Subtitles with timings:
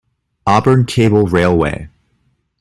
[0.47, 1.87] Auburn Cable Railway.